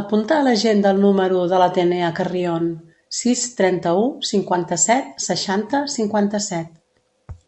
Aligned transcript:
Apunta 0.00 0.34
a 0.38 0.42
l'agenda 0.48 0.92
el 0.96 1.00
número 1.04 1.46
de 1.52 1.60
l'Atenea 1.62 2.10
Carrion: 2.20 2.68
sis, 3.22 3.46
trenta-u, 3.62 4.04
cinquanta-set, 4.34 5.10
seixanta, 5.30 5.84
cinquanta-set. 5.98 7.42